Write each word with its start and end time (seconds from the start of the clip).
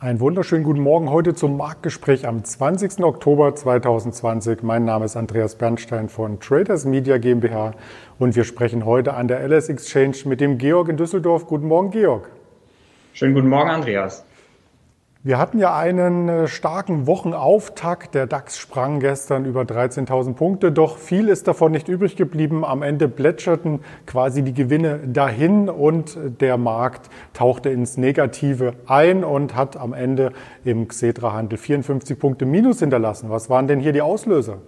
Einen 0.00 0.20
wunderschönen 0.20 0.62
guten 0.62 0.78
Morgen 0.78 1.10
heute 1.10 1.34
zum 1.34 1.56
Marktgespräch 1.56 2.24
am 2.24 2.44
20. 2.44 3.02
Oktober 3.02 3.56
2020. 3.56 4.62
Mein 4.62 4.84
Name 4.84 5.06
ist 5.06 5.16
Andreas 5.16 5.56
Bernstein 5.56 6.08
von 6.08 6.38
Traders 6.38 6.84
Media 6.84 7.18
GmbH 7.18 7.74
und 8.20 8.36
wir 8.36 8.44
sprechen 8.44 8.84
heute 8.84 9.14
an 9.14 9.26
der 9.26 9.40
LS 9.40 9.68
Exchange 9.68 10.18
mit 10.26 10.40
dem 10.40 10.56
Georg 10.56 10.88
in 10.88 10.96
Düsseldorf. 10.96 11.48
Guten 11.48 11.66
Morgen, 11.66 11.90
Georg. 11.90 12.30
Schönen 13.12 13.34
guten 13.34 13.48
Morgen, 13.48 13.70
Andreas. 13.70 14.24
Wir 15.24 15.36
hatten 15.36 15.58
ja 15.58 15.76
einen 15.76 16.28
äh, 16.28 16.46
starken 16.46 17.08
Wochenauftakt. 17.08 18.14
Der 18.14 18.28
DAX 18.28 18.56
sprang 18.56 19.00
gestern 19.00 19.46
über 19.46 19.62
13.000 19.62 20.34
Punkte, 20.34 20.70
doch 20.70 20.96
viel 20.96 21.28
ist 21.28 21.48
davon 21.48 21.72
nicht 21.72 21.88
übrig 21.88 22.14
geblieben. 22.14 22.64
Am 22.64 22.82
Ende 22.82 23.08
plätscherten 23.08 23.80
quasi 24.06 24.42
die 24.42 24.54
Gewinne 24.54 25.00
dahin 25.08 25.68
und 25.68 26.16
der 26.40 26.56
Markt 26.56 27.10
tauchte 27.32 27.68
ins 27.68 27.96
Negative 27.96 28.74
ein 28.86 29.24
und 29.24 29.56
hat 29.56 29.76
am 29.76 29.92
Ende 29.92 30.32
im 30.64 30.86
Xetra-Handel 30.86 31.58
54 31.58 32.16
Punkte 32.16 32.46
Minus 32.46 32.78
hinterlassen. 32.78 33.28
Was 33.28 33.50
waren 33.50 33.66
denn 33.66 33.80
hier 33.80 33.92
die 33.92 34.02
Auslöser? 34.02 34.58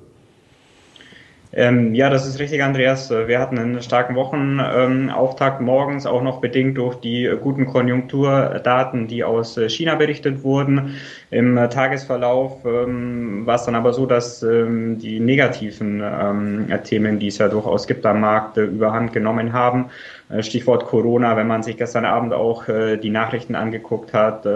Ähm, 1.52 1.96
ja, 1.96 2.10
das 2.10 2.28
ist 2.28 2.38
richtig, 2.38 2.62
Andreas. 2.62 3.10
Wir 3.10 3.40
hatten 3.40 3.58
einen 3.58 3.82
starken 3.82 4.14
Wochenauftakt 4.14 5.58
ähm, 5.58 5.66
morgens, 5.66 6.06
auch 6.06 6.22
noch 6.22 6.40
bedingt 6.40 6.78
durch 6.78 6.94
die 7.00 7.28
guten 7.40 7.66
Konjunkturdaten, 7.66 9.08
die 9.08 9.24
aus 9.24 9.56
äh, 9.56 9.68
China 9.68 9.96
berichtet 9.96 10.44
wurden. 10.44 10.94
Im 11.32 11.56
Tagesverlauf 11.56 12.64
ähm, 12.64 13.46
war 13.46 13.56
es 13.56 13.64
dann 13.64 13.74
aber 13.74 13.92
so, 13.92 14.06
dass 14.06 14.44
ähm, 14.44 14.98
die 15.00 15.18
negativen 15.18 16.00
ähm, 16.04 16.68
Themen, 16.84 17.18
die 17.18 17.28
es 17.28 17.38
ja 17.38 17.48
durchaus 17.48 17.88
gibt 17.88 18.06
am 18.06 18.20
Markt, 18.20 18.56
äh, 18.56 18.62
überhand 18.62 19.12
genommen 19.12 19.52
haben. 19.52 19.90
Äh, 20.28 20.44
Stichwort 20.44 20.86
Corona, 20.86 21.36
wenn 21.36 21.48
man 21.48 21.64
sich 21.64 21.76
gestern 21.76 22.04
Abend 22.04 22.32
auch 22.32 22.68
äh, 22.68 22.96
die 22.96 23.10
Nachrichten 23.10 23.56
angeguckt 23.56 24.14
hat. 24.14 24.46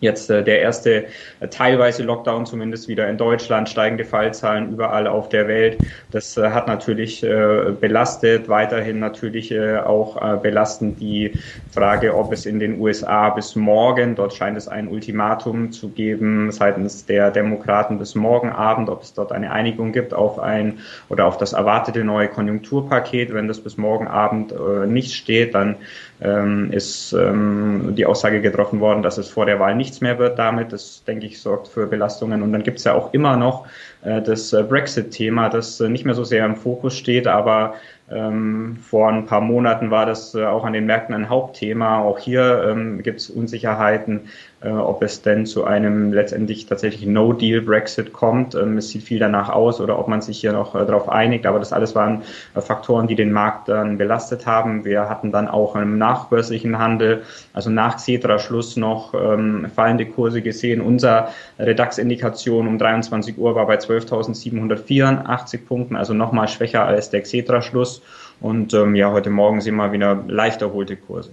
Jetzt 0.00 0.30
äh, 0.30 0.44
der 0.44 0.60
erste 0.60 1.06
äh, 1.40 1.48
teilweise 1.48 2.04
Lockdown 2.04 2.46
zumindest 2.46 2.86
wieder 2.86 3.08
in 3.08 3.18
Deutschland, 3.18 3.68
steigende 3.68 4.04
Fallzahlen 4.04 4.72
überall 4.72 5.08
auf 5.08 5.28
der 5.28 5.48
Welt. 5.48 5.82
Das 6.10 6.36
äh, 6.36 6.50
hat 6.50 6.68
natürlich 6.68 7.22
äh, 7.24 7.72
belastet, 7.80 8.48
weiterhin 8.48 9.00
natürlich 9.00 9.50
äh, 9.50 9.78
auch 9.78 10.16
äh, 10.16 10.36
belastend 10.36 11.00
die 11.00 11.36
Frage, 11.70 12.16
ob 12.16 12.32
es 12.32 12.46
in 12.46 12.58
den 12.58 12.80
USA 12.80 13.30
bis 13.30 13.54
morgen, 13.54 14.14
dort 14.14 14.32
scheint 14.34 14.56
es 14.56 14.68
ein 14.68 14.88
Ultimatum 14.88 15.70
zu 15.70 15.90
geben 15.90 16.50
seitens 16.50 17.04
der 17.04 17.30
Demokraten 17.30 17.98
bis 17.98 18.14
morgen 18.14 18.50
Abend, 18.50 18.88
ob 18.88 19.02
es 19.02 19.12
dort 19.14 19.32
eine 19.32 19.52
Einigung 19.52 19.92
gibt 19.92 20.14
auf 20.14 20.38
ein 20.38 20.78
oder 21.08 21.26
auf 21.26 21.36
das 21.36 21.52
erwartete 21.52 22.04
neue 22.04 22.28
Konjunkturpaket. 22.28 23.34
Wenn 23.34 23.48
das 23.48 23.60
bis 23.60 23.76
morgen 23.76 24.06
Abend 24.06 24.52
äh, 24.52 24.86
nicht 24.86 25.14
steht, 25.14 25.54
dann 25.54 25.76
ähm, 26.20 26.72
ist 26.72 27.12
ähm, 27.12 27.94
die 27.96 28.06
Aussage 28.06 28.40
getroffen 28.40 28.80
worden, 28.80 29.02
dass 29.02 29.18
es 29.18 29.28
vor 29.28 29.46
der 29.46 29.60
Wahl 29.60 29.76
nichts 29.76 30.00
mehr 30.00 30.18
wird 30.18 30.38
damit. 30.38 30.72
Das, 30.72 31.04
denke 31.04 31.26
ich, 31.26 31.40
sorgt 31.40 31.68
für 31.68 31.86
Belastungen. 31.86 32.42
Und 32.42 32.52
dann 32.52 32.62
gibt 32.62 32.78
es 32.78 32.84
ja 32.84 32.94
auch 32.94 33.12
immer 33.14 33.36
noch 33.36 33.66
äh, 34.02 34.20
das 34.20 34.52
äh, 34.52 34.62
Brexit-Thema, 34.62 35.48
das 35.48 35.80
äh, 35.80 35.88
nicht 35.88 36.04
mehr 36.04 36.14
so 36.14 36.24
sehr 36.24 36.44
im 36.44 36.56
Fokus 36.56 36.96
steht, 36.96 37.26
aber 37.26 37.74
vor 38.10 39.08
ein 39.10 39.26
paar 39.26 39.42
Monaten 39.42 39.90
war 39.90 40.06
das 40.06 40.34
äh, 40.34 40.46
auch 40.46 40.64
an 40.64 40.72
den 40.72 40.86
Märkten 40.86 41.14
ein 41.14 41.28
Hauptthema. 41.28 42.00
Auch 42.00 42.18
hier 42.18 42.64
ähm, 42.66 43.02
gibt 43.02 43.20
es 43.20 43.28
Unsicherheiten, 43.28 44.28
äh, 44.60 44.70
ob 44.70 45.02
es 45.02 45.20
denn 45.20 45.44
zu 45.44 45.64
einem 45.64 46.14
letztendlich 46.14 46.64
tatsächlich 46.64 47.06
No-Deal-Brexit 47.06 48.14
kommt. 48.14 48.54
Ähm, 48.54 48.78
es 48.78 48.88
sieht 48.88 49.02
viel 49.02 49.18
danach 49.18 49.50
aus 49.50 49.78
oder 49.78 49.98
ob 49.98 50.08
man 50.08 50.22
sich 50.22 50.40
hier 50.40 50.52
noch 50.52 50.74
äh, 50.74 50.86
darauf 50.86 51.10
einigt. 51.10 51.44
Aber 51.44 51.58
das 51.58 51.74
alles 51.74 51.94
waren 51.94 52.22
äh, 52.54 52.62
Faktoren, 52.62 53.08
die 53.08 53.14
den 53.14 53.30
Markt 53.30 53.68
dann 53.68 53.98
belastet 53.98 54.46
haben. 54.46 54.86
Wir 54.86 55.10
hatten 55.10 55.30
dann 55.30 55.46
auch 55.46 55.76
im 55.76 55.98
nachbörslichen 55.98 56.78
Handel, 56.78 57.24
also 57.52 57.68
nach 57.68 57.98
Cetra-Schluss 57.98 58.78
noch 58.78 59.12
ähm, 59.12 59.66
fallende 59.74 60.06
Kurse 60.06 60.40
gesehen. 60.40 60.80
Unser 60.80 61.28
Redax-Indikation 61.58 62.68
um 62.68 62.78
23 62.78 63.36
Uhr 63.36 63.54
war 63.54 63.66
bei 63.66 63.76
12.784 63.76 65.66
Punkten, 65.66 65.94
also 65.94 66.14
nochmal 66.14 66.48
schwächer 66.48 66.86
als 66.86 67.10
der 67.10 67.24
Cetra-Schluss. 67.24 67.97
Und 68.40 68.74
ähm, 68.74 68.94
ja, 68.94 69.10
heute 69.10 69.30
Morgen 69.30 69.60
sehen 69.60 69.76
wir 69.76 69.92
wieder 69.92 70.22
leicht 70.26 70.62
erholte 70.62 70.96
Kurse. 70.96 71.30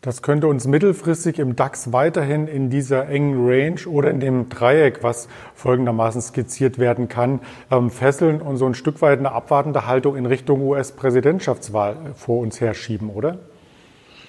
Das 0.00 0.20
könnte 0.20 0.48
uns 0.48 0.66
mittelfristig 0.66 1.38
im 1.38 1.54
DAX 1.54 1.92
weiterhin 1.92 2.48
in 2.48 2.70
dieser 2.70 3.08
engen 3.08 3.46
Range 3.46 3.86
oder 3.86 4.10
in 4.10 4.18
dem 4.18 4.48
Dreieck, 4.48 5.04
was 5.04 5.28
folgendermaßen 5.54 6.20
skizziert 6.20 6.80
werden 6.80 7.08
kann, 7.08 7.38
ähm, 7.70 7.88
fesseln 7.88 8.42
und 8.42 8.56
so 8.56 8.66
ein 8.66 8.74
Stück 8.74 9.00
weit 9.00 9.20
eine 9.20 9.30
abwartende 9.30 9.86
Haltung 9.86 10.16
in 10.16 10.26
Richtung 10.26 10.60
US-Präsidentschaftswahl 10.62 11.96
vor 12.16 12.40
uns 12.40 12.60
herschieben, 12.60 13.10
oder? 13.10 13.38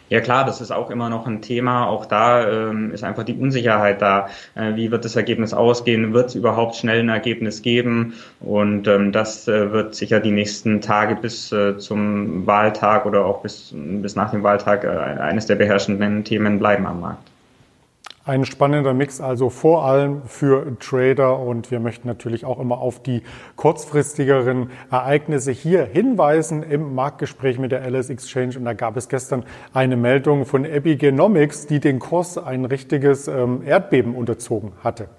Ja 0.09 0.21
klar, 0.21 0.45
das 0.45 0.61
ist 0.61 0.71
auch 0.71 0.91
immer 0.91 1.09
noch 1.09 1.25
ein 1.25 1.41
Thema. 1.41 1.87
Auch 1.87 2.05
da 2.05 2.47
ähm, 2.47 2.91
ist 2.91 3.03
einfach 3.03 3.23
die 3.23 3.33
Unsicherheit 3.33 4.01
da. 4.01 4.27
Äh, 4.53 4.75
wie 4.75 4.91
wird 4.91 5.05
das 5.05 5.15
Ergebnis 5.15 5.53
ausgehen? 5.53 6.13
Wird 6.13 6.29
es 6.29 6.35
überhaupt 6.35 6.75
schnell 6.75 6.99
ein 6.99 7.09
Ergebnis 7.09 7.61
geben? 7.61 8.13
Und 8.39 8.87
ähm, 8.87 9.11
das 9.11 9.47
äh, 9.47 9.71
wird 9.71 9.95
sicher 9.95 10.19
die 10.19 10.31
nächsten 10.31 10.81
Tage 10.81 11.15
bis 11.15 11.51
äh, 11.51 11.77
zum 11.77 12.45
Wahltag 12.45 13.05
oder 13.05 13.25
auch 13.25 13.41
bis, 13.41 13.73
bis 13.73 14.15
nach 14.15 14.31
dem 14.31 14.43
Wahltag 14.43 14.83
äh, 14.83 14.87
eines 14.87 15.47
der 15.47 15.55
beherrschenden 15.55 16.23
Themen 16.23 16.59
bleiben 16.59 16.85
am 16.85 16.99
Markt. 17.01 17.32
Ein 18.25 18.45
spannender 18.45 18.93
Mix 18.93 19.19
also 19.19 19.49
vor 19.49 19.83
allem 19.83 20.21
für 20.23 20.79
Trader 20.79 21.39
und 21.39 21.71
wir 21.71 21.81
möchten 21.81 22.07
natürlich 22.07 22.45
auch 22.45 22.57
immer 22.57 22.77
auf 22.77 23.03
die 23.03 23.21
kurzfristigeren 23.57 24.69
Ereignisse 24.89 25.51
hier 25.51 25.83
hinweisen 25.83 26.63
im 26.63 26.95
Marktgespräch 26.95 27.59
mit 27.59 27.73
der 27.73 27.85
LS 27.85 28.09
Exchange 28.09 28.57
und 28.57 28.63
da 28.63 28.71
gab 28.71 28.95
es 28.95 29.09
gestern 29.09 29.43
eine 29.73 29.97
Meldung 29.97 30.45
von 30.45 30.63
Epigenomics, 30.63 31.67
die 31.67 31.81
den 31.81 31.99
Kurs 31.99 32.37
ein 32.37 32.63
richtiges 32.63 33.27
ähm, 33.27 33.61
Erdbeben 33.65 34.15
unterzogen 34.15 34.71
hatte. 34.81 35.09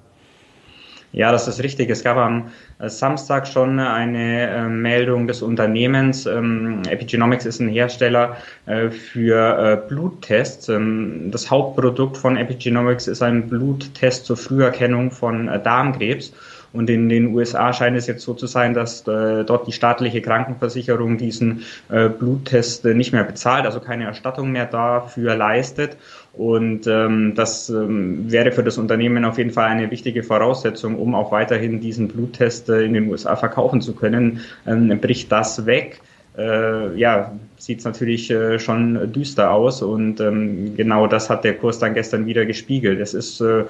Ja, 1.15 1.31
das 1.31 1.47
ist 1.47 1.63
richtig. 1.63 1.91
Es 1.91 2.03
gab 2.03 2.17
am 2.17 2.49
äh, 2.81 2.89
Samstag 2.89 3.47
schon 3.47 3.79
eine 3.79 4.49
äh, 4.49 4.69
Meldung 4.69 5.29
des 5.29 5.43
Unternehmens. 5.43 6.27
Ähm, 6.27 6.83
Epigenomics 6.89 7.47
ist 7.47 7.61
ein 7.61 7.69
Hersteller 7.69 8.39
äh, 8.67 8.91
für 8.91 9.85
Bluttests. 9.89 10.69
Ähm, 10.69 11.31
das 11.31 11.53
Hauptprodukt 11.53 12.17
von 12.17 12.37
Epigenomics 12.37 13.07
ist 13.07 13.23
ein 13.23 13.49
Bluttest 13.49 14.27
zur 14.27 14.37
Früherkennung 14.37 15.13
von 15.13 15.47
Darmkrebs. 15.47 16.33
Und 16.75 16.91
in 16.91 17.09
den 17.09 17.33
USA 17.35 17.73
scheint 17.73 17.97
es 17.97 18.09
jetzt 18.09 18.25
so 18.25 18.35
zu 18.35 18.49
sein, 18.49 18.75
dass 18.75 19.07
äh, 19.07 19.45
dort 19.45 19.69
die 19.69 19.73
staatliche 19.73 20.21
Krankenversicherung 20.21 21.19
diesen 21.19 21.63
äh, 21.89 22.09
Bluttest 22.09 22.85
äh, 22.85 22.95
nicht 22.95 23.13
mehr 23.13 23.23
bezahlt, 23.23 23.65
also 23.65 23.79
keine 23.79 24.05
Erstattung 24.05 24.51
mehr 24.51 24.67
dafür 24.67 25.37
leistet. 25.37 25.97
Und 26.33 26.89
ähm, 26.89 27.35
das 27.37 27.71
ähm, 27.71 28.31
wäre 28.31 28.51
für 28.51 28.65
das 28.65 28.77
Unternehmen 28.77 29.25
auf 29.25 29.39
jeden 29.39 29.53
Fall 29.53 29.67
eine 29.67 29.93
wichtige 29.93 30.25
Voraussetzung, 30.25 30.99
um 30.99 31.15
auch 31.15 31.31
weiterhin 31.31 31.81
diesen 31.81 32.09
Bluttest 32.09 32.69
äh, 32.69 32.83
in 32.83 32.95
den 32.95 33.09
USA 33.09 33.37
verkaufen 33.37 33.81
zu 33.81 33.95
können. 33.95 34.41
Ähm, 34.67 34.99
bricht 35.01 35.31
das 35.31 35.67
weg? 35.67 36.01
Äh, 36.37 36.97
ja, 36.99 37.33
sieht 37.57 37.79
es 37.81 37.85
natürlich 37.85 38.31
äh, 38.31 38.59
schon 38.59 39.13
düster 39.13 39.51
aus 39.51 39.83
und 39.83 40.21
ähm, 40.21 40.77
genau 40.77 41.07
das 41.07 41.31
hat 41.31 41.45
der 41.45 41.55
Kurs 41.55 41.79
dann 41.79 41.95
gestern 41.95 42.27
wieder 42.27 42.47
gespiegelt. 42.47 43.01
Es 43.01 43.15
ist 43.15 43.41
äh, 43.41 43.65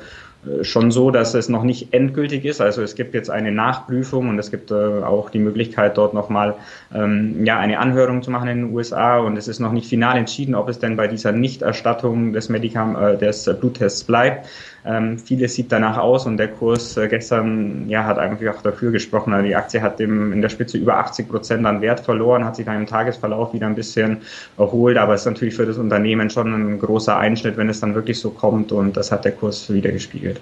schon 0.62 0.90
so, 0.90 1.10
dass 1.10 1.34
es 1.34 1.48
noch 1.48 1.62
nicht 1.62 1.92
endgültig 1.92 2.44
ist. 2.44 2.60
Also 2.60 2.82
es 2.82 2.94
gibt 2.94 3.14
jetzt 3.14 3.30
eine 3.30 3.52
Nachprüfung 3.52 4.28
und 4.28 4.38
es 4.38 4.50
gibt 4.50 4.70
äh, 4.70 4.74
auch 4.74 5.30
die 5.30 5.38
Möglichkeit, 5.38 5.96
dort 5.96 6.14
nochmal 6.14 6.54
ähm, 6.94 7.44
ja, 7.44 7.58
eine 7.58 7.78
Anhörung 7.78 8.22
zu 8.22 8.30
machen 8.30 8.48
in 8.48 8.58
den 8.58 8.74
USA. 8.74 9.18
Und 9.18 9.36
es 9.36 9.48
ist 9.48 9.60
noch 9.60 9.72
nicht 9.72 9.88
final 9.88 10.16
entschieden, 10.16 10.54
ob 10.54 10.68
es 10.68 10.78
denn 10.78 10.96
bei 10.96 11.08
dieser 11.08 11.32
Nichterstattung 11.32 12.32
des, 12.32 12.48
Medikam 12.48 12.96
äh, 12.96 13.16
des 13.16 13.50
Bluttests 13.58 14.04
bleibt. 14.04 14.46
Ähm, 14.86 15.18
vieles 15.18 15.54
sieht 15.54 15.72
danach 15.72 15.96
aus 15.96 16.26
und 16.26 16.36
der 16.36 16.48
Kurs 16.48 16.98
äh, 16.98 17.08
gestern 17.08 17.88
ja, 17.88 18.04
hat 18.04 18.18
eigentlich 18.18 18.50
auch 18.50 18.60
dafür 18.60 18.92
gesprochen. 18.92 19.32
Also 19.32 19.46
die 19.46 19.56
Aktie 19.56 19.80
hat 19.80 19.98
im, 19.98 20.32
in 20.32 20.42
der 20.42 20.50
Spitze 20.50 20.76
über 20.76 20.98
80 20.98 21.28
Prozent 21.28 21.64
an 21.64 21.80
Wert 21.80 22.00
verloren, 22.00 22.44
hat 22.44 22.56
sich 22.56 22.66
dann 22.66 22.76
im 22.76 22.86
Tagesverlauf 22.86 23.54
wieder 23.54 23.66
ein 23.66 23.73
bisschen 23.74 24.18
erholt, 24.58 24.96
aber 24.96 25.14
es 25.14 25.22
ist 25.22 25.26
natürlich 25.26 25.54
für 25.54 25.66
das 25.66 25.78
Unternehmen 25.78 26.30
schon 26.30 26.52
ein 26.52 26.78
großer 26.78 27.16
Einschnitt, 27.16 27.56
wenn 27.56 27.68
es 27.68 27.80
dann 27.80 27.94
wirklich 27.94 28.18
so 28.20 28.30
kommt 28.30 28.72
und 28.72 28.96
das 28.96 29.12
hat 29.12 29.24
der 29.24 29.32
Kurs 29.32 29.72
wieder 29.72 29.92
gespiegelt. 29.92 30.40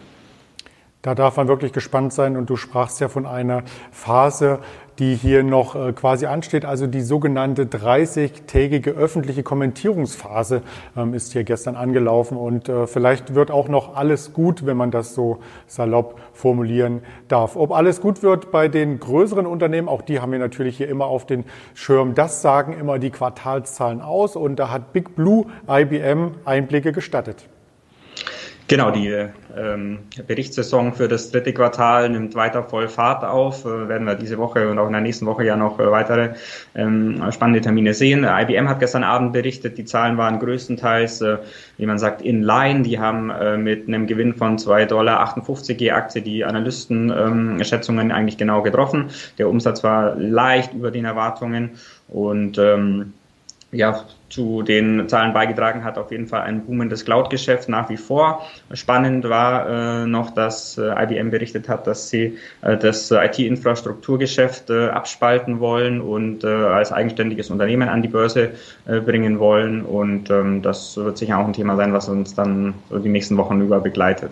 Da 1.02 1.16
darf 1.16 1.36
man 1.36 1.48
wirklich 1.48 1.72
gespannt 1.72 2.12
sein 2.12 2.36
und 2.36 2.48
du 2.48 2.54
sprachst 2.54 3.00
ja 3.00 3.08
von 3.08 3.26
einer 3.26 3.64
Phase, 3.90 4.60
die 4.98 5.14
hier 5.14 5.42
noch 5.42 5.74
äh, 5.74 5.92
quasi 5.92 6.26
ansteht. 6.26 6.64
Also 6.64 6.86
die 6.86 7.00
sogenannte 7.00 7.64
30-tägige 7.64 8.90
öffentliche 8.90 9.42
Kommentierungsphase 9.42 10.62
ähm, 10.96 11.14
ist 11.14 11.32
hier 11.32 11.44
gestern 11.44 11.76
angelaufen 11.76 12.36
und 12.36 12.68
äh, 12.68 12.86
vielleicht 12.86 13.34
wird 13.34 13.50
auch 13.50 13.68
noch 13.68 13.96
alles 13.96 14.32
gut, 14.32 14.66
wenn 14.66 14.76
man 14.76 14.90
das 14.90 15.14
so 15.14 15.38
salopp 15.66 16.20
formulieren 16.32 17.02
darf. 17.28 17.56
Ob 17.56 17.72
alles 17.72 18.00
gut 18.00 18.22
wird 18.22 18.50
bei 18.50 18.68
den 18.68 18.98
größeren 19.00 19.46
Unternehmen, 19.46 19.88
auch 19.88 20.02
die 20.02 20.20
haben 20.20 20.32
wir 20.32 20.38
natürlich 20.38 20.76
hier 20.76 20.88
immer 20.88 21.06
auf 21.06 21.26
den 21.26 21.44
Schirm. 21.74 22.14
Das 22.14 22.42
sagen 22.42 22.74
immer 22.78 22.98
die 22.98 23.10
Quartalszahlen 23.10 24.00
aus 24.00 24.36
und 24.36 24.56
da 24.56 24.70
hat 24.70 24.92
Big 24.92 25.16
Blue 25.16 25.46
IBM 25.68 26.32
Einblicke 26.44 26.92
gestattet. 26.92 27.48
Genau, 28.72 28.90
die 28.90 29.14
ähm, 29.54 29.98
Berichtssaison 30.26 30.94
für 30.94 31.06
das 31.06 31.30
dritte 31.30 31.52
Quartal 31.52 32.08
nimmt 32.08 32.34
weiter 32.34 32.62
voll 32.62 32.88
Fahrt 32.88 33.22
auf. 33.22 33.66
Äh, 33.66 33.86
werden 33.86 34.06
wir 34.06 34.14
diese 34.14 34.38
Woche 34.38 34.70
und 34.70 34.78
auch 34.78 34.86
in 34.86 34.94
der 34.94 35.02
nächsten 35.02 35.26
Woche 35.26 35.44
ja 35.44 35.56
noch 35.56 35.78
äh, 35.78 35.90
weitere 35.90 36.30
ähm, 36.74 37.22
spannende 37.32 37.60
Termine 37.60 37.92
sehen. 37.92 38.24
IBM 38.24 38.70
hat 38.70 38.80
gestern 38.80 39.04
Abend 39.04 39.34
berichtet, 39.34 39.76
die 39.76 39.84
Zahlen 39.84 40.16
waren 40.16 40.38
größtenteils, 40.38 41.20
äh, 41.20 41.36
wie 41.76 41.84
man 41.84 41.98
sagt, 41.98 42.22
in 42.22 42.42
line. 42.42 42.80
Die 42.80 42.98
haben 42.98 43.28
äh, 43.28 43.58
mit 43.58 43.88
einem 43.88 44.06
Gewinn 44.06 44.32
von 44.32 44.56
2,58 44.56 44.86
Dollar 44.86 45.34
je 45.76 45.90
Aktie 45.90 46.22
die 46.22 46.42
Analystenschätzungen 46.42 48.08
ähm, 48.08 48.16
eigentlich 48.16 48.38
genau 48.38 48.62
getroffen. 48.62 49.10
Der 49.36 49.50
Umsatz 49.50 49.84
war 49.84 50.14
leicht 50.16 50.72
über 50.72 50.90
den 50.90 51.04
Erwartungen 51.04 51.72
und 52.08 52.56
ähm, 52.56 53.12
ja, 53.70 54.02
zu 54.32 54.62
den 54.62 55.08
Zahlen 55.08 55.34
beigetragen 55.34 55.84
hat 55.84 55.98
auf 55.98 56.10
jeden 56.10 56.26
Fall 56.26 56.40
ein 56.42 56.64
boomendes 56.64 57.04
Cloud-Geschäft 57.04 57.68
nach 57.68 57.90
wie 57.90 57.98
vor. 57.98 58.46
Spannend 58.72 59.28
war 59.28 59.68
äh, 59.68 60.06
noch, 60.06 60.30
dass 60.30 60.78
äh, 60.78 61.04
IBM 61.04 61.30
berichtet 61.30 61.68
hat, 61.68 61.86
dass 61.86 62.08
sie 62.08 62.38
äh, 62.62 62.78
das 62.78 63.10
IT-Infrastrukturgeschäft 63.10 64.70
äh, 64.70 64.88
abspalten 64.88 65.60
wollen 65.60 66.00
und 66.00 66.44
äh, 66.44 66.46
als 66.46 66.92
eigenständiges 66.92 67.50
Unternehmen 67.50 67.90
an 67.90 68.00
die 68.00 68.08
Börse 68.08 68.52
äh, 68.86 69.00
bringen 69.00 69.38
wollen. 69.38 69.82
Und 69.82 70.30
ähm, 70.30 70.62
das 70.62 70.96
wird 70.96 71.18
sicher 71.18 71.38
auch 71.38 71.46
ein 71.46 71.52
Thema 71.52 71.76
sein, 71.76 71.92
was 71.92 72.08
uns 72.08 72.34
dann 72.34 72.74
so 72.88 72.98
die 72.98 73.10
nächsten 73.10 73.36
Wochen 73.36 73.60
über 73.60 73.80
begleitet. 73.80 74.30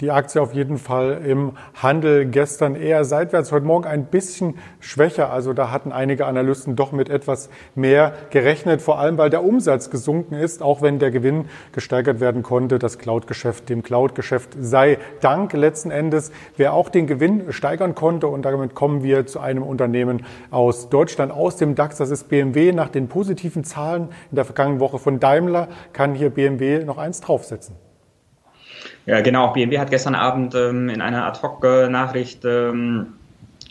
Die 0.00 0.10
Aktie 0.10 0.42
auf 0.42 0.52
jeden 0.52 0.78
Fall 0.78 1.22
im 1.24 1.52
Handel 1.80 2.26
gestern 2.26 2.74
eher 2.74 3.04
seitwärts, 3.04 3.52
heute 3.52 3.64
Morgen 3.64 3.84
ein 3.84 4.06
bisschen 4.06 4.58
schwächer. 4.80 5.30
Also 5.30 5.52
da 5.52 5.70
hatten 5.70 5.92
einige 5.92 6.26
Analysten 6.26 6.74
doch 6.74 6.90
mit 6.90 7.08
etwas 7.08 7.48
mehr 7.76 8.12
gerechnet, 8.30 8.82
vor 8.82 8.98
allem 8.98 9.18
weil 9.18 9.30
der 9.30 9.44
Umsatz 9.44 9.90
gesunken 9.90 10.34
ist, 10.34 10.64
auch 10.64 10.82
wenn 10.82 10.98
der 10.98 11.12
Gewinn 11.12 11.44
gesteigert 11.70 12.18
werden 12.18 12.42
konnte. 12.42 12.80
Das 12.80 12.98
Cloud-Geschäft, 12.98 13.68
dem 13.68 13.84
Cloud-Geschäft 13.84 14.56
sei 14.58 14.98
Dank 15.20 15.52
letzten 15.52 15.92
Endes, 15.92 16.32
wer 16.56 16.72
auch 16.72 16.88
den 16.88 17.06
Gewinn 17.06 17.52
steigern 17.52 17.94
konnte. 17.94 18.26
Und 18.26 18.42
damit 18.42 18.74
kommen 18.74 19.04
wir 19.04 19.26
zu 19.26 19.38
einem 19.38 19.62
Unternehmen 19.62 20.26
aus 20.50 20.88
Deutschland, 20.88 21.30
aus 21.30 21.54
dem 21.54 21.76
DAX. 21.76 21.98
Das 21.98 22.10
ist 22.10 22.28
BMW. 22.28 22.72
Nach 22.72 22.88
den 22.88 23.06
positiven 23.06 23.62
Zahlen 23.62 24.08
in 24.32 24.34
der 24.34 24.44
vergangenen 24.44 24.80
Woche 24.80 24.98
von 24.98 25.20
Daimler 25.20 25.68
kann 25.92 26.16
hier 26.16 26.30
BMW 26.30 26.82
noch 26.82 26.98
eins 26.98 27.20
draufsetzen. 27.20 27.76
Ja, 29.06 29.20
genau. 29.20 29.52
BMW 29.52 29.78
hat 29.78 29.90
gestern 29.90 30.14
Abend 30.14 30.54
ähm, 30.54 30.88
in 30.88 31.02
einer 31.02 31.26
Ad-Hoc-Nachricht 31.26 32.44
ähm, 32.44 33.14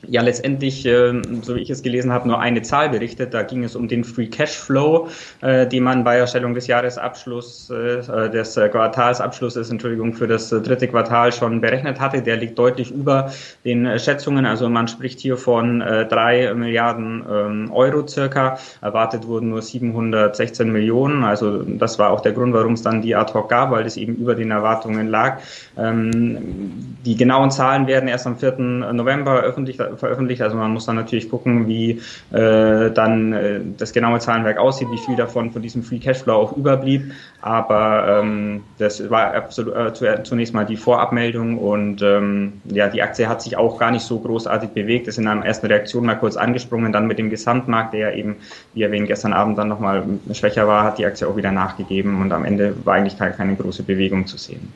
ja 0.07 0.21
letztendlich, 0.21 0.85
äh, 0.85 1.21
so 1.41 1.55
wie 1.55 1.61
ich 1.61 1.69
es 1.69 1.83
gelesen 1.83 2.11
habe, 2.11 2.27
nur 2.27 2.39
eine 2.39 2.61
Zahl 2.61 2.89
berichtet. 2.89 3.33
Da 3.33 3.43
ging 3.43 3.63
es 3.63 3.75
um 3.75 3.87
den 3.87 4.03
Free 4.03 4.27
Cash 4.27 4.57
Flow, 4.57 5.07
äh, 5.41 5.67
den 5.67 5.83
man 5.83 6.03
bei 6.03 6.17
Erstellung 6.17 6.53
des 6.53 6.67
Jahresabschlusses, 6.67 8.09
äh, 8.09 8.29
des 8.29 8.55
Quartalsabschlusses, 8.55 9.69
Entschuldigung, 9.69 10.13
für 10.13 10.27
das 10.27 10.49
dritte 10.49 10.87
Quartal 10.87 11.31
schon 11.31 11.61
berechnet 11.61 11.99
hatte. 11.99 12.21
Der 12.21 12.37
liegt 12.37 12.57
deutlich 12.57 12.91
über 12.91 13.31
den 13.65 13.99
Schätzungen. 13.99 14.45
Also 14.45 14.69
man 14.69 14.87
spricht 14.87 15.19
hier 15.19 15.37
von 15.37 15.81
äh, 15.81 16.07
drei 16.07 16.53
Milliarden 16.53 17.23
ähm, 17.29 17.71
Euro 17.71 18.07
circa. 18.07 18.57
Erwartet 18.81 19.27
wurden 19.27 19.49
nur 19.49 19.61
716 19.61 20.71
Millionen. 20.71 21.23
Also 21.23 21.63
das 21.63 21.99
war 21.99 22.11
auch 22.11 22.21
der 22.21 22.33
Grund, 22.33 22.53
warum 22.53 22.73
es 22.73 22.81
dann 22.81 23.01
die 23.01 23.15
Ad 23.15 23.33
hoc 23.33 23.49
gab, 23.49 23.71
weil 23.71 23.85
es 23.85 23.97
eben 23.97 24.15
über 24.15 24.35
den 24.35 24.51
Erwartungen 24.51 25.07
lag. 25.07 25.39
Ähm, 25.77 26.97
die 27.05 27.15
genauen 27.15 27.51
Zahlen 27.51 27.87
werden 27.87 28.07
erst 28.07 28.27
am 28.27 28.37
4. 28.37 28.57
November 28.93 29.41
öffentlich 29.41 29.79
veröffentlicht. 29.97 30.41
Also 30.41 30.55
man 30.57 30.71
muss 30.71 30.85
dann 30.85 30.95
natürlich 30.95 31.29
gucken, 31.29 31.67
wie 31.67 32.01
äh, 32.31 32.91
dann 32.91 33.33
äh, 33.33 33.59
das 33.77 33.93
genaue 33.93 34.19
Zahlenwerk 34.19 34.57
aussieht, 34.57 34.89
wie 34.91 34.97
viel 34.97 35.15
davon 35.15 35.51
von 35.51 35.61
diesem 35.61 35.83
Free 35.83 35.99
Cashflow 35.99 36.33
auch 36.33 36.57
überblieb. 36.57 37.11
Aber 37.41 38.21
ähm, 38.21 38.63
das 38.77 39.09
war 39.09 39.33
absolut, 39.33 39.75
äh, 39.75 40.23
zunächst 40.23 40.53
mal 40.53 40.65
die 40.65 40.77
Vorabmeldung 40.77 41.57
und 41.57 42.01
ähm, 42.01 42.61
ja, 42.65 42.87
die 42.87 43.01
Aktie 43.01 43.27
hat 43.27 43.41
sich 43.41 43.57
auch 43.57 43.77
gar 43.79 43.91
nicht 43.91 44.03
so 44.03 44.19
großartig 44.19 44.69
bewegt. 44.69 45.07
ist 45.07 45.17
in 45.17 45.27
einer 45.27 45.45
ersten 45.45 45.67
Reaktion 45.67 46.05
mal 46.05 46.15
kurz 46.15 46.37
angesprungen, 46.37 46.91
dann 46.91 47.07
mit 47.07 47.19
dem 47.19 47.29
Gesamtmarkt, 47.29 47.93
der 47.93 48.11
ja 48.11 48.17
eben, 48.17 48.37
wie 48.73 48.83
erwähnt, 48.83 49.07
gestern 49.07 49.33
Abend 49.33 49.57
dann 49.57 49.67
nochmal 49.67 50.03
schwächer 50.31 50.67
war, 50.67 50.83
hat 50.83 50.97
die 50.97 51.05
Aktie 51.05 51.27
auch 51.27 51.35
wieder 51.35 51.51
nachgegeben 51.51 52.21
und 52.21 52.31
am 52.31 52.45
Ende 52.45 52.75
war 52.85 52.95
eigentlich 52.95 53.17
keine, 53.17 53.33
keine 53.33 53.55
große 53.55 53.83
Bewegung 53.83 54.25
zu 54.25 54.37
sehen. 54.37 54.71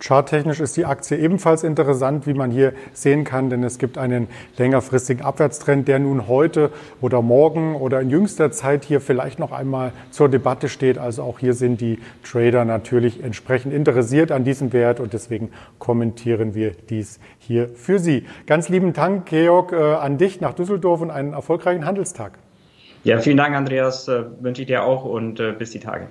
Charttechnisch 0.00 0.60
ist 0.60 0.76
die 0.76 0.84
Aktie 0.84 1.16
ebenfalls 1.16 1.62
interessant, 1.62 2.26
wie 2.26 2.34
man 2.34 2.50
hier 2.50 2.72
sehen 2.92 3.24
kann, 3.24 3.48
denn 3.48 3.62
es 3.62 3.78
gibt 3.78 3.96
einen 3.96 4.28
längerfristigen 4.58 5.24
Abwärtstrend, 5.24 5.88
der 5.88 5.98
nun 5.98 6.28
heute 6.28 6.70
oder 7.00 7.22
morgen 7.22 7.76
oder 7.76 8.00
in 8.00 8.10
jüngster 8.10 8.50
Zeit 8.50 8.84
hier 8.84 9.00
vielleicht 9.00 9.38
noch 9.38 9.52
einmal 9.52 9.92
zur 10.10 10.28
Debatte 10.28 10.68
steht. 10.68 10.98
Also 10.98 11.22
auch 11.22 11.38
hier 11.38 11.54
sind 11.54 11.80
die 11.80 12.00
Trader 12.22 12.64
natürlich 12.64 13.22
entsprechend 13.22 13.72
interessiert 13.72 14.32
an 14.32 14.44
diesem 14.44 14.72
Wert 14.72 15.00
und 15.00 15.12
deswegen 15.12 15.50
kommentieren 15.78 16.54
wir 16.54 16.72
dies 16.72 17.20
hier 17.38 17.68
für 17.68 17.98
Sie. 17.98 18.26
Ganz 18.46 18.68
lieben 18.68 18.92
Dank, 18.92 19.26
Georg, 19.26 19.72
äh, 19.72 19.76
an 19.76 20.18
dich 20.18 20.40
nach 20.40 20.54
Düsseldorf 20.54 21.00
und 21.00 21.10
einen 21.10 21.32
erfolgreichen 21.32 21.86
Handelstag. 21.86 22.32
Ja, 23.04 23.18
vielen 23.18 23.36
Dank, 23.36 23.54
Andreas. 23.54 24.08
Äh, 24.08 24.24
wünsche 24.40 24.62
ich 24.62 24.66
dir 24.66 24.82
auch 24.82 25.04
und 25.04 25.38
äh, 25.38 25.52
bis 25.52 25.70
die 25.70 25.80
Tage. 25.80 26.08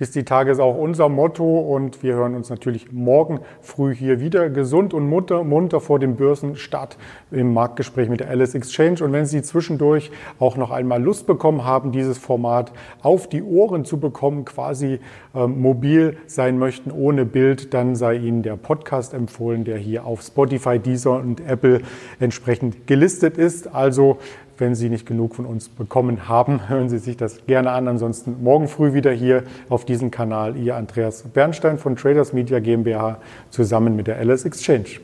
Bis 0.00 0.10
die 0.12 0.24
Tage 0.24 0.50
ist 0.50 0.60
auch 0.60 0.78
unser 0.78 1.10
Motto 1.10 1.58
und 1.58 2.02
wir 2.02 2.14
hören 2.14 2.34
uns 2.34 2.48
natürlich 2.48 2.90
morgen 2.90 3.40
früh 3.60 3.94
hier 3.94 4.18
wieder 4.18 4.48
gesund 4.48 4.94
und 4.94 5.06
munter, 5.06 5.44
munter 5.44 5.78
vor 5.78 5.98
dem 5.98 6.16
Börsenstart 6.16 6.96
im 7.30 7.52
Marktgespräch 7.52 8.08
mit 8.08 8.20
der 8.20 8.30
Alice 8.30 8.54
Exchange. 8.54 9.04
Und 9.04 9.12
wenn 9.12 9.26
Sie 9.26 9.42
zwischendurch 9.42 10.10
auch 10.38 10.56
noch 10.56 10.70
einmal 10.70 11.02
Lust 11.02 11.26
bekommen 11.26 11.66
haben, 11.66 11.92
dieses 11.92 12.16
Format 12.16 12.72
auf 13.02 13.28
die 13.28 13.42
Ohren 13.42 13.84
zu 13.84 14.00
bekommen, 14.00 14.46
quasi 14.46 15.00
äh, 15.34 15.46
mobil 15.46 16.16
sein 16.24 16.58
möchten 16.58 16.90
ohne 16.90 17.26
Bild, 17.26 17.74
dann 17.74 17.94
sei 17.94 18.14
Ihnen 18.14 18.42
der 18.42 18.56
Podcast 18.56 19.12
empfohlen, 19.12 19.64
der 19.64 19.76
hier 19.76 20.06
auf 20.06 20.22
Spotify, 20.22 20.78
Deezer 20.78 21.18
und 21.18 21.46
Apple 21.46 21.82
entsprechend 22.20 22.86
gelistet 22.86 23.36
ist. 23.36 23.74
Also 23.74 24.16
wenn 24.60 24.74
Sie 24.74 24.88
nicht 24.88 25.06
genug 25.06 25.34
von 25.34 25.46
uns 25.46 25.68
bekommen 25.68 26.28
haben, 26.28 26.60
hören 26.68 26.88
Sie 26.88 26.98
sich 26.98 27.16
das 27.16 27.46
gerne 27.46 27.70
an. 27.72 27.88
Ansonsten 27.88 28.42
morgen 28.42 28.68
früh 28.68 28.92
wieder 28.92 29.12
hier 29.12 29.44
auf 29.68 29.84
diesem 29.84 30.10
Kanal 30.10 30.56
Ihr 30.56 30.76
Andreas 30.76 31.22
Bernstein 31.22 31.78
von 31.78 31.96
Traders 31.96 32.32
Media 32.32 32.60
GmbH 32.60 33.18
zusammen 33.50 33.96
mit 33.96 34.06
der 34.06 34.24
LS 34.24 34.44
Exchange. 34.44 35.00